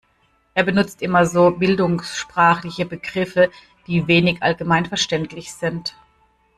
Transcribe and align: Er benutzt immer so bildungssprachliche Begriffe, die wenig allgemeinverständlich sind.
Er 0.55 0.63
benutzt 0.63 1.03
immer 1.03 1.27
so 1.27 1.51
bildungssprachliche 1.51 2.87
Begriffe, 2.87 3.51
die 3.85 4.07
wenig 4.07 4.41
allgemeinverständlich 4.41 5.53
sind. 5.53 5.93